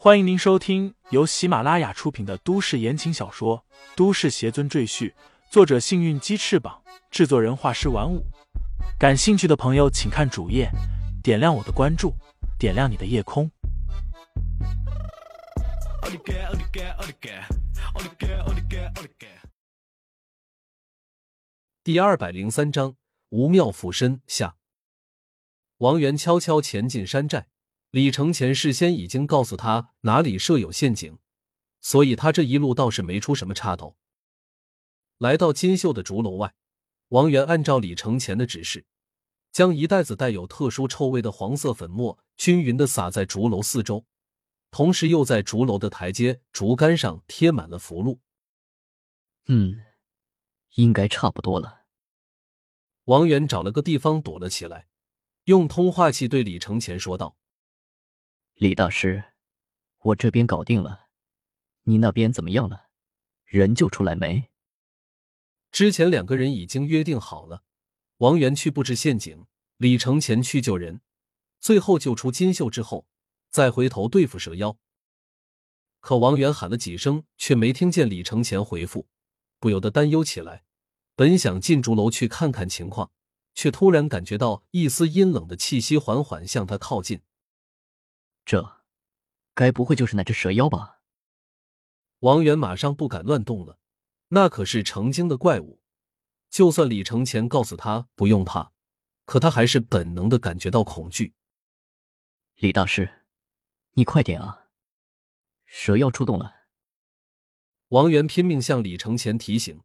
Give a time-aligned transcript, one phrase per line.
[0.00, 3.64] 欢迎您收听由喜马拉雅出品的都市言情小说
[3.96, 5.10] 《都市邪尊赘婿》，
[5.50, 8.24] 作者：幸运鸡翅膀，制作人：画师玩五。
[8.96, 10.70] 感兴趣的朋友，请看主页，
[11.20, 12.14] 点亮我的关注，
[12.60, 13.50] 点亮你的夜空。
[21.82, 22.94] 第二百零三章：
[23.30, 24.54] 无妙附身下。
[25.78, 27.48] 王源悄悄潜进山寨。
[27.90, 31.18] 李承前事先已经告诉他哪里设有陷阱，
[31.80, 33.96] 所以他这一路倒是没出什么岔头。
[35.16, 36.54] 来到金秀的竹楼外，
[37.08, 38.84] 王源按照李承前的指示，
[39.50, 44.04] 将一袋子带有特殊臭味的黄色粉末均匀的撒在竹楼四周，
[44.70, 48.18] 同时又在竹楼的台阶、竹竿上贴满了符箓。
[49.46, 49.82] 嗯，
[50.74, 51.86] 应该差不多了。
[53.04, 54.88] 王源找了个地方躲了起来，
[55.44, 57.38] 用通话器对李承前说道。
[58.60, 59.22] 李大师，
[59.98, 61.06] 我这边搞定了，
[61.84, 62.88] 你那边怎么样了？
[63.44, 64.50] 人救出来没？
[65.70, 67.62] 之前两个人已经约定好了，
[68.16, 71.02] 王源去布置陷阱，李承前去救人，
[71.60, 73.06] 最后救出金秀之后，
[73.48, 74.76] 再回头对付蛇妖。
[76.00, 79.06] 可王源喊了几声，却没听见李承前回复，
[79.60, 80.64] 不由得担忧起来。
[81.14, 83.12] 本想进竹楼去看看情况，
[83.54, 87.20] 却突然感觉到一丝阴冷的气息缓缓向他靠近。
[88.48, 88.80] 这，
[89.52, 91.02] 该不会就是那只蛇妖吧？
[92.20, 93.78] 王源马上不敢乱动了，
[94.28, 95.82] 那可是成精的怪物。
[96.48, 98.72] 就算李承前告诉他不用怕，
[99.26, 101.34] 可他还是本能的感觉到恐惧。
[102.54, 103.26] 李大师，
[103.92, 104.70] 你快点啊！
[105.66, 106.54] 蛇妖出动了。
[107.88, 109.82] 王源拼命向李承前提醒，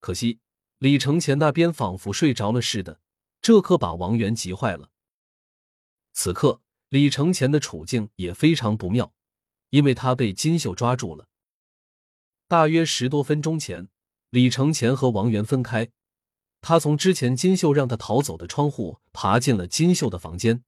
[0.00, 0.40] 可惜
[0.78, 3.00] 李承前那边仿佛睡着了似的，
[3.40, 4.90] 这可把王源急坏了。
[6.12, 6.61] 此刻。
[6.92, 9.14] 李承前的处境也非常不妙，
[9.70, 11.26] 因为他被金秀抓住了。
[12.46, 13.88] 大约十多分钟前，
[14.28, 15.90] 李承前和王源分开，
[16.60, 20.64] 他从之前金秀让他逃走的窗户爬进了金秀的房间。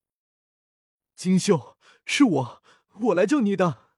[1.15, 1.77] 金秀，
[2.07, 2.62] 是我，
[3.03, 3.91] 我来救你的。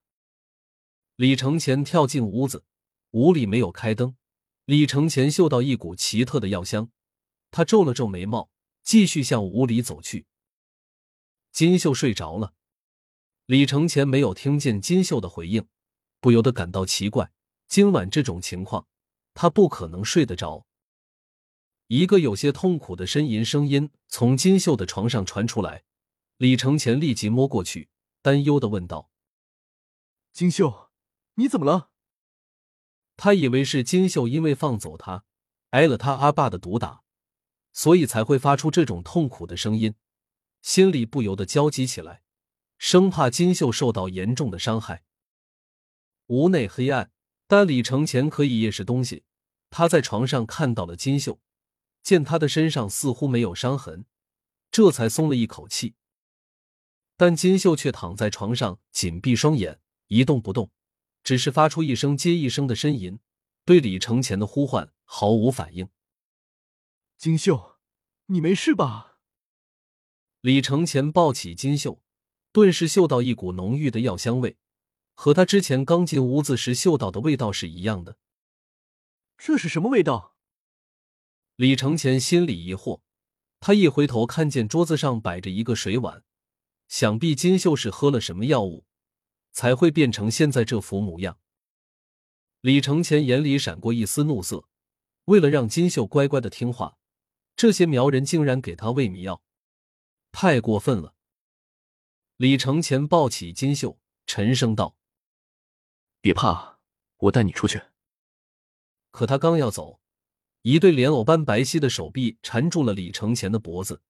[1.15, 2.65] 李承前跳进屋子，
[3.13, 4.17] 屋里没有开灯。
[4.65, 6.91] 李承前嗅到一股奇特的药香，
[7.53, 8.51] 他皱了皱眉毛，
[8.83, 10.27] 继续向屋里走去。
[11.57, 12.53] 金秀睡着了，
[13.47, 15.67] 李承前没有听见金秀的回应，
[16.21, 17.33] 不由得感到奇怪。
[17.67, 18.87] 今晚这种情况，
[19.33, 20.67] 他不可能睡得着。
[21.87, 25.85] 一个有些痛苦的呻吟声音从金秀的床上传出来，
[26.37, 27.89] 李承前立即摸过去，
[28.21, 29.09] 担忧的问道
[30.35, 30.91] ：“金秀，
[31.37, 31.89] 你怎么了？”
[33.17, 35.25] 他以为是金秀因为放走他，
[35.71, 37.03] 挨了他阿爸的毒打，
[37.73, 39.95] 所以才会发出这种痛苦的声音。
[40.67, 42.25] 心里不由得焦急起来，
[42.77, 45.05] 生怕金秀受到严重的伤害。
[46.27, 47.13] 屋内黑暗，
[47.47, 49.23] 但李承前可以夜视东西。
[49.71, 51.41] 他在床上看到了金秀，
[52.03, 54.07] 见他的身上似乎没有伤痕，
[54.73, 55.95] 这才松了一口气。
[57.17, 59.79] 但金秀却躺在床上，紧闭双眼，
[60.09, 60.73] 一动不动，
[61.23, 63.21] 只是发出一声接一声的呻吟，
[63.65, 65.89] 对李承前的呼唤毫无反应。
[67.17, 67.79] 金秀，
[68.27, 69.06] 你没事吧？
[70.47, 72.01] 李承前抱起金秀，
[72.53, 74.57] 顿时嗅到一股浓郁的药香味，
[75.13, 78.17] 和他之前刚进屋子时嗅到的味道是一样的。
[79.37, 80.37] 这是什么味道？
[81.57, 83.01] 李承前心里疑惑，
[83.59, 86.23] 他一回头看见桌子上摆着一个水碗，
[86.87, 88.85] 想必金秀是喝了什么药物，
[89.51, 91.41] 才会变成现在这副模样。
[92.61, 94.69] 李承前眼里闪过一丝怒色，
[95.25, 96.99] 为了让金秀乖乖的听话，
[97.57, 99.43] 这些苗人竟然给他喂迷药。
[100.39, 101.15] 太过分了！
[102.37, 104.95] 李承前抱起金秀，沉声道
[106.21, 106.79] ：“别怕，
[107.17, 107.81] 我带你出去。”
[109.11, 109.99] 可他刚要走，
[110.61, 114.03] 一对莲藕般白皙的手臂缠住了李承前的脖子。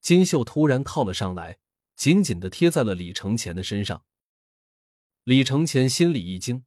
[0.00, 1.58] 金秀突然靠了上来，
[1.96, 4.04] 紧紧的贴在了李承前的身上。
[5.24, 6.64] 李承前心里一惊，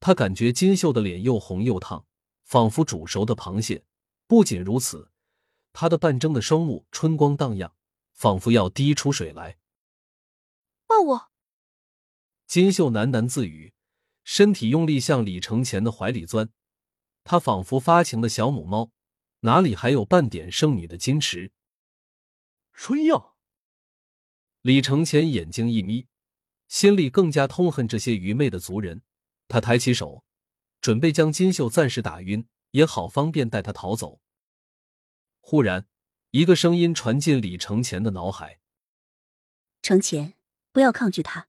[0.00, 2.04] 他感觉金秀的脸又红又烫，
[2.42, 3.86] 仿佛煮熟的螃蟹。
[4.26, 5.10] 不仅如此，
[5.72, 7.74] 他的半睁的双目春光荡漾。
[8.14, 9.58] 仿佛要滴出水来，
[10.86, 11.30] 抱我！
[12.46, 13.74] 金秀喃喃自语，
[14.22, 16.50] 身体用力向李承前的怀里钻。
[17.24, 18.92] 他仿佛发情的小母猫，
[19.40, 21.52] 哪里还有半点剩女的矜持？
[22.72, 23.36] 春药！
[24.62, 26.06] 李承前眼睛一眯，
[26.68, 29.02] 心里更加痛恨这些愚昧的族人。
[29.48, 30.24] 他抬起手，
[30.80, 34.20] 准备将金秀暂时打晕，也好方便带他逃走。
[35.40, 35.88] 忽然。
[36.34, 38.58] 一个声音传进李承前的脑海
[39.82, 40.34] ：“承前，
[40.72, 41.46] 不要抗拒他，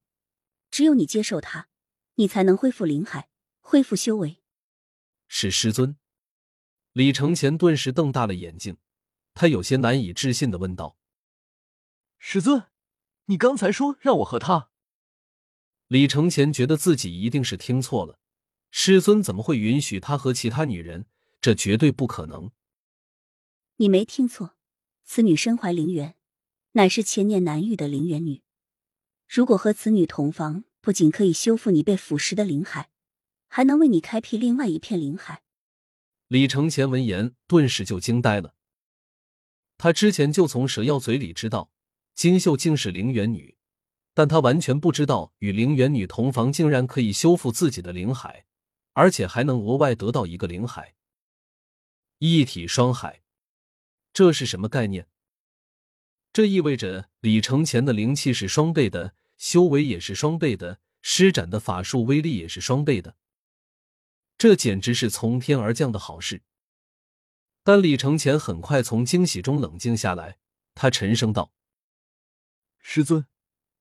[0.69, 1.69] 只有你接受他，
[2.17, 3.27] 你才能恢复灵海，
[3.61, 4.43] 恢复修为。
[5.27, 5.97] 是师尊。
[6.93, 8.77] 李承前顿时瞪大了眼睛，
[9.33, 10.99] 他有些难以置信的问道
[12.19, 12.65] ：“师尊，
[13.25, 14.69] 你刚才说让我和他？”
[15.89, 18.19] 李承前觉得自己一定是听错了，
[18.69, 21.07] 师尊怎么会允许他和其他女人？
[21.41, 22.51] 这绝对不可能。
[23.77, 24.55] 你没听错，
[25.05, 26.15] 此女身怀灵元，
[26.71, 28.41] 乃是千年难遇的灵元女。
[29.27, 32.89] 如果和此女同房，不仅可以修复你被腐蚀的灵海，
[33.47, 35.43] 还能为你开辟另外一片灵海。
[36.27, 38.55] 李承前闻言，顿时就惊呆了。
[39.77, 41.71] 他之前就从蛇妖嘴里知道
[42.13, 43.57] 金秀竟是灵元女，
[44.13, 48.45] 但他完全不知道与灵元女同房竟然可以修复自己的灵海，
[48.93, 50.95] 而且还能额外得到一个灵海，
[52.17, 53.21] 一体双海。
[54.15, 55.09] 这是什么概念？
[56.31, 63.17] 这意味着李承前的灵气是双倍的，修为也是双倍的，施展的法术威力也是双倍的。
[64.37, 66.43] 这简直是从天而降的好事，
[67.61, 70.37] 但李承前很快从惊喜中冷静下来，
[70.73, 71.51] 他沉声道
[72.79, 73.27] ：“师尊，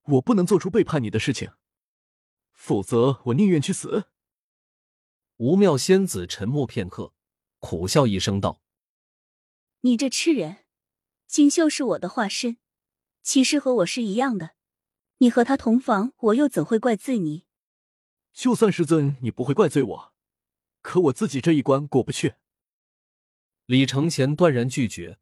[0.03, 1.53] 我不能做出背叛你的事情，
[2.53, 4.07] 否则我宁愿去死。”
[5.39, 7.15] 吴妙仙子沉默片刻，
[7.61, 8.61] 苦笑一声道
[9.87, 10.65] ：“你这痴人，
[11.27, 12.57] 锦绣是我的化身，
[13.23, 14.53] 其实和我是一样的。
[15.19, 17.45] 你和他同房，我又怎会怪罪你？
[18.33, 20.15] 就算师尊你不会怪罪我。”
[20.81, 22.37] 可我自己这一关过不去。
[23.67, 25.19] 李承前断然拒绝，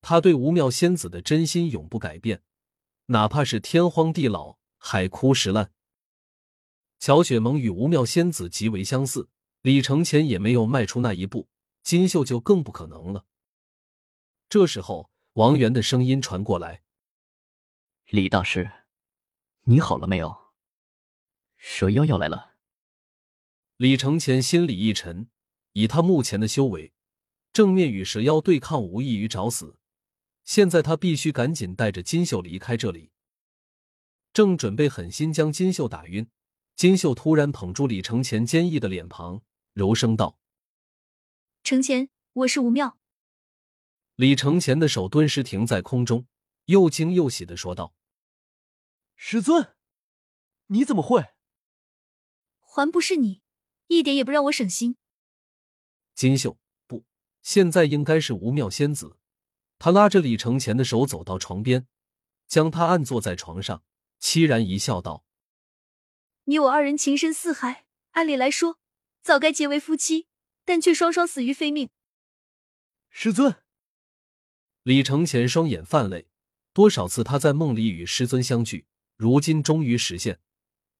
[0.00, 2.44] 他对无妙仙子的真心永不改变，
[3.06, 5.72] 哪怕是天荒地老、海枯石烂。
[7.00, 9.28] 乔雪萌与无妙仙子极为相似，
[9.62, 11.48] 李承前也没有迈出那一步，
[11.82, 13.26] 金秀就更不可能了。
[14.48, 16.82] 这时候，王源的声音传过来
[18.10, 18.70] ：“李大师，
[19.62, 20.52] 你好了没有？
[21.56, 22.54] 蛇妖要来了。”
[23.76, 25.28] 李承前心里一沉，
[25.72, 26.92] 以他目前的修为，
[27.52, 29.78] 正面与蛇妖对抗无异于找死。
[30.44, 33.10] 现在他必须赶紧带着金秀离开这里。
[34.32, 36.30] 正准备狠心将金秀打晕，
[36.76, 39.42] 金秀突然捧住李承前坚毅的脸庞，
[39.72, 40.38] 柔声道
[41.64, 42.96] ：“承前，我是吴妙。”
[44.16, 46.26] 李承前的手顿时停在空中，
[46.64, 47.94] 又惊又喜的说道
[49.14, 49.76] ：“师尊，
[50.68, 51.34] 你怎么会？
[52.60, 53.42] 还不是你！”
[53.88, 54.96] 一点也不让我省心。
[56.14, 57.04] 金秀不，
[57.42, 59.18] 现在应该是无妙仙子。
[59.78, 61.86] 他拉着李承前的手走到床边，
[62.46, 63.84] 将他按坐在床上，
[64.18, 65.26] 凄然一笑，道
[66.44, 68.78] ：“你我二人情深似海，按理来说
[69.22, 70.26] 早该结为夫妻，
[70.64, 71.90] 但却双双死于非命。”
[73.10, 73.62] 师尊，
[74.86, 76.28] 李承前双眼泛泪。
[76.72, 78.86] 多少次他在梦里与师尊相聚，
[79.16, 80.38] 如今终于实现，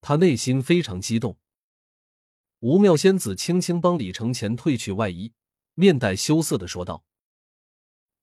[0.00, 1.38] 他内心非常激动。
[2.58, 5.34] 吴妙仙子轻轻帮李承前褪去外衣，
[5.74, 7.04] 面带羞涩的说道：“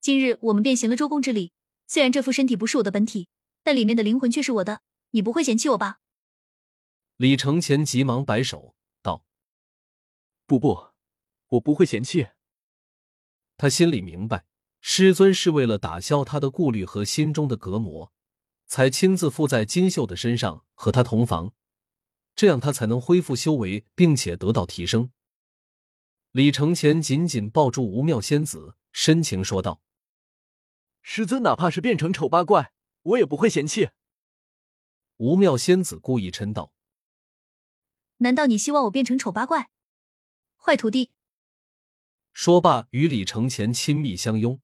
[0.01, 1.53] 今日我们便行了周公之礼。
[1.87, 3.29] 虽然这副身体不是我的本体，
[3.63, 4.81] 但里面的灵魂却是我的。
[5.11, 5.99] 你不会嫌弃我吧？”
[7.15, 9.23] 李承前急忙摆手道
[10.45, 10.87] ：“不不，
[11.47, 12.27] 我不会嫌弃。”
[13.55, 14.45] 他心里明白，
[14.85, 18.11] 师尊是为了打消他的顾虑和心中的隔膜，
[18.65, 21.53] 才亲自附在金秀的身上和他同房。
[22.35, 25.11] 这样他才能恢复修为，并且得到提升。
[26.31, 29.81] 李承前紧紧抱住吴妙仙子，深情说道
[31.01, 33.89] ：“师尊，哪怕是变成丑八怪，我也不会嫌弃。”
[35.15, 36.73] 吴妙仙子故意嗔道
[38.17, 39.69] ：“难道你希望我变成丑八怪？
[40.57, 41.11] 坏徒弟！”
[42.33, 44.59] 说罢，与李承前亲密相拥。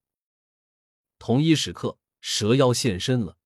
[1.20, 3.38] 同一时刻，蛇妖现身了。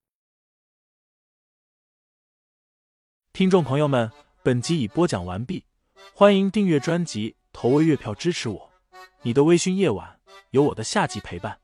[3.33, 4.11] 听众朋友们，
[4.43, 5.65] 本集已播讲完毕，
[6.13, 8.71] 欢迎订阅专辑，投喂月票支持我。
[9.23, 10.19] 你的微醺夜晚，
[10.51, 11.62] 有我的下集陪伴。